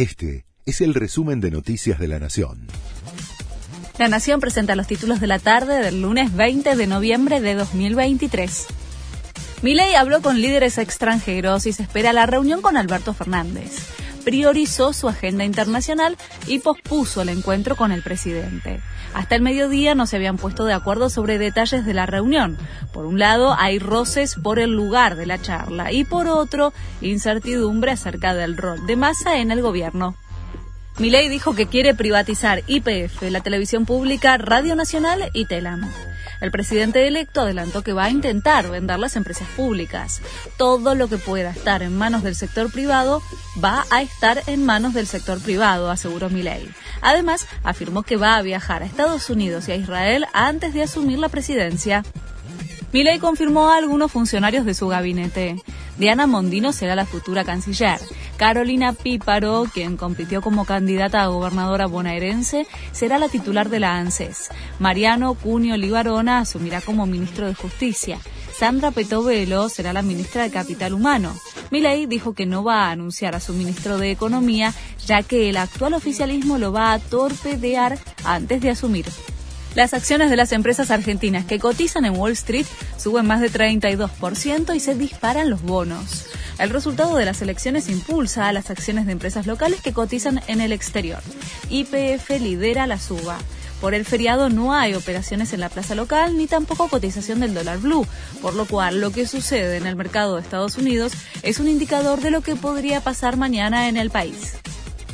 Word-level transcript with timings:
Este 0.00 0.46
es 0.64 0.80
el 0.80 0.94
resumen 0.94 1.42
de 1.42 1.50
Noticias 1.50 1.98
de 1.98 2.08
la 2.08 2.18
Nación. 2.18 2.68
La 3.98 4.08
Nación 4.08 4.40
presenta 4.40 4.74
los 4.74 4.86
títulos 4.86 5.20
de 5.20 5.26
la 5.26 5.38
tarde 5.38 5.78
del 5.78 6.00
lunes 6.00 6.34
20 6.34 6.74
de 6.74 6.86
noviembre 6.86 7.42
de 7.42 7.54
2023. 7.54 8.66
Milei 9.60 9.94
habló 9.96 10.22
con 10.22 10.40
líderes 10.40 10.78
extranjeros 10.78 11.66
y 11.66 11.74
se 11.74 11.82
espera 11.82 12.14
la 12.14 12.24
reunión 12.24 12.62
con 12.62 12.78
Alberto 12.78 13.12
Fernández 13.12 13.90
priorizó 14.20 14.92
su 14.92 15.08
agenda 15.08 15.44
internacional 15.44 16.16
y 16.46 16.60
pospuso 16.60 17.22
el 17.22 17.28
encuentro 17.28 17.76
con 17.76 17.92
el 17.92 18.02
presidente. 18.02 18.80
Hasta 19.14 19.34
el 19.34 19.42
mediodía 19.42 19.94
no 19.94 20.06
se 20.06 20.16
habían 20.16 20.36
puesto 20.36 20.64
de 20.64 20.72
acuerdo 20.72 21.10
sobre 21.10 21.38
detalles 21.38 21.84
de 21.84 21.94
la 21.94 22.06
reunión. 22.06 22.56
Por 22.92 23.06
un 23.06 23.18
lado, 23.18 23.54
hay 23.58 23.78
roces 23.78 24.36
por 24.36 24.58
el 24.58 24.70
lugar 24.70 25.16
de 25.16 25.26
la 25.26 25.40
charla 25.40 25.92
y 25.92 26.04
por 26.04 26.28
otro, 26.28 26.72
incertidumbre 27.00 27.90
acerca 27.90 28.34
del 28.34 28.56
rol 28.56 28.86
de 28.86 28.96
Massa 28.96 29.38
en 29.38 29.50
el 29.50 29.62
gobierno. 29.62 30.14
Milei 30.98 31.28
dijo 31.28 31.54
que 31.54 31.66
quiere 31.66 31.94
privatizar 31.94 32.62
IPF, 32.66 33.22
la 33.30 33.40
televisión 33.40 33.86
pública, 33.86 34.36
Radio 34.36 34.76
Nacional 34.76 35.30
y 35.32 35.46
Telam. 35.46 35.90
El 36.40 36.50
presidente 36.50 37.06
electo 37.06 37.42
adelantó 37.42 37.82
que 37.82 37.92
va 37.92 38.04
a 38.04 38.10
intentar 38.10 38.70
vender 38.70 38.98
las 38.98 39.16
empresas 39.16 39.46
públicas. 39.56 40.22
Todo 40.56 40.94
lo 40.94 41.08
que 41.08 41.18
pueda 41.18 41.50
estar 41.50 41.82
en 41.82 41.96
manos 41.96 42.22
del 42.22 42.34
sector 42.34 42.72
privado 42.72 43.22
va 43.62 43.84
a 43.90 44.02
estar 44.02 44.42
en 44.46 44.64
manos 44.64 44.94
del 44.94 45.06
sector 45.06 45.40
privado, 45.40 45.90
aseguró 45.90 46.30
Milei. 46.30 46.68
Además, 47.02 47.46
afirmó 47.62 48.02
que 48.02 48.16
va 48.16 48.36
a 48.36 48.42
viajar 48.42 48.82
a 48.82 48.86
Estados 48.86 49.28
Unidos 49.28 49.68
y 49.68 49.72
a 49.72 49.76
Israel 49.76 50.26
antes 50.32 50.72
de 50.72 50.82
asumir 50.82 51.18
la 51.18 51.28
presidencia. 51.28 52.04
Milei 52.92 53.18
confirmó 53.18 53.70
a 53.70 53.76
algunos 53.76 54.10
funcionarios 54.10 54.64
de 54.64 54.74
su 54.74 54.88
gabinete. 54.88 55.62
Diana 55.98 56.26
Mondino 56.26 56.72
será 56.72 56.96
la 56.96 57.06
futura 57.06 57.44
canciller. 57.44 58.00
Carolina 58.40 58.94
Píparo, 58.94 59.66
quien 59.70 59.98
compitió 59.98 60.40
como 60.40 60.64
candidata 60.64 61.22
a 61.22 61.26
gobernadora 61.26 61.84
bonaerense, 61.84 62.66
será 62.90 63.18
la 63.18 63.28
titular 63.28 63.68
de 63.68 63.80
la 63.80 63.96
ANSES. 63.96 64.48
Mariano 64.78 65.34
Cunio 65.34 65.76
Libarona 65.76 66.38
asumirá 66.38 66.80
como 66.80 67.04
ministro 67.04 67.46
de 67.46 67.54
Justicia. 67.54 68.18
Sandra 68.58 68.92
Petovelo 68.92 69.68
será 69.68 69.92
la 69.92 70.00
ministra 70.00 70.44
de 70.44 70.50
Capital 70.50 70.94
Humano. 70.94 71.38
Milei 71.70 72.06
dijo 72.06 72.32
que 72.32 72.46
no 72.46 72.64
va 72.64 72.86
a 72.86 72.92
anunciar 72.92 73.36
a 73.36 73.40
su 73.40 73.52
ministro 73.52 73.98
de 73.98 74.10
Economía, 74.10 74.72
ya 75.04 75.22
que 75.22 75.50
el 75.50 75.58
actual 75.58 75.92
oficialismo 75.92 76.56
lo 76.56 76.72
va 76.72 76.94
a 76.94 76.98
torpedear 76.98 77.98
antes 78.24 78.62
de 78.62 78.70
asumir. 78.70 79.04
Las 79.74 79.92
acciones 79.92 80.30
de 80.30 80.36
las 80.36 80.52
empresas 80.52 80.90
argentinas 80.90 81.44
que 81.44 81.58
cotizan 81.58 82.06
en 82.06 82.16
Wall 82.16 82.32
Street 82.32 82.66
suben 82.96 83.26
más 83.26 83.42
de 83.42 83.50
32% 83.50 84.74
y 84.74 84.80
se 84.80 84.94
disparan 84.94 85.50
los 85.50 85.60
bonos. 85.60 86.24
El 86.60 86.68
resultado 86.68 87.16
de 87.16 87.24
las 87.24 87.40
elecciones 87.40 87.88
impulsa 87.88 88.46
a 88.46 88.52
las 88.52 88.68
acciones 88.68 89.06
de 89.06 89.12
empresas 89.12 89.46
locales 89.46 89.80
que 89.80 89.94
cotizan 89.94 90.42
en 90.46 90.60
el 90.60 90.72
exterior. 90.72 91.22
IPF 91.70 92.28
lidera 92.38 92.86
la 92.86 92.98
suba. 92.98 93.38
Por 93.80 93.94
el 93.94 94.04
feriado 94.04 94.50
no 94.50 94.74
hay 94.74 94.92
operaciones 94.92 95.54
en 95.54 95.60
la 95.60 95.70
plaza 95.70 95.94
local 95.94 96.36
ni 96.36 96.46
tampoco 96.46 96.88
cotización 96.88 97.40
del 97.40 97.54
dólar 97.54 97.78
blue, 97.78 98.06
por 98.42 98.54
lo 98.54 98.66
cual 98.66 99.00
lo 99.00 99.10
que 99.10 99.26
sucede 99.26 99.78
en 99.78 99.86
el 99.86 99.96
mercado 99.96 100.36
de 100.36 100.42
Estados 100.42 100.76
Unidos 100.76 101.12
es 101.42 101.60
un 101.60 101.68
indicador 101.68 102.20
de 102.20 102.30
lo 102.30 102.42
que 102.42 102.56
podría 102.56 103.00
pasar 103.00 103.38
mañana 103.38 103.88
en 103.88 103.96
el 103.96 104.10
país. 104.10 104.56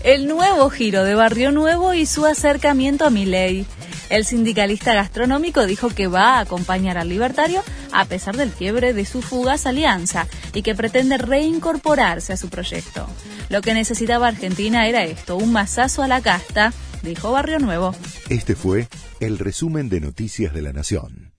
El 0.03 0.27
nuevo 0.27 0.69
giro 0.69 1.05
de 1.05 1.15
Barrio 1.15 1.53
Nuevo 1.53 1.95
y 1.95 2.07
su 2.07 2.27
acercamiento 2.27 3.05
a 3.05 3.11
mi 3.11 3.25
ley. 3.25 3.67
El 4.09 4.25
sindicalista 4.25 4.95
gastronómico 4.95 5.67
dijo 5.67 5.89
que 5.89 6.07
va 6.07 6.37
a 6.37 6.41
acompañar 6.41 6.97
al 6.97 7.09
libertario 7.09 7.62
a 7.93 8.05
pesar 8.05 8.37
del 8.37 8.51
quiebre 8.51 8.93
de 8.93 9.05
su 9.05 9.21
fugaz 9.21 9.67
alianza 9.67 10.27
y 10.55 10.62
que 10.62 10.75
pretende 10.75 11.19
reincorporarse 11.19 12.33
a 12.33 12.37
su 12.37 12.49
proyecto. 12.49 13.09
Lo 13.49 13.62
que 13.62 13.75
necesitaba 13.75 14.29
Argentina 14.29 14.87
era 14.87 15.05
esto, 15.05 15.37
un 15.37 15.53
mazazo 15.53 16.03
a 16.03 16.09
la 16.09 16.21
casta, 16.21 16.73
dijo 17.03 17.33
Barrio 17.33 17.59
Nuevo. 17.59 17.95
Este 18.29 18.55
fue 18.55 18.89
el 19.21 19.39
resumen 19.39 19.89
de 19.89 20.01
Noticias 20.01 20.55
de 20.55 20.62
la 20.62 20.73
Nación. 20.73 21.36